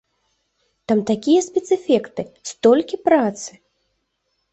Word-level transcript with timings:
Там 0.91 0.99
такія 1.09 1.41
спецэфекты, 1.49 2.21
столькі 2.53 2.95
працы! 3.11 3.51